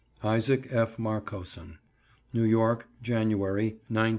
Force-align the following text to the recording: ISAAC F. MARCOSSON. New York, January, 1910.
ISAAC 0.23 0.65
F. 0.71 0.97
MARCOSSON. 0.97 1.77
New 2.33 2.41
York, 2.41 2.87
January, 3.03 3.65
1910. 3.87 4.09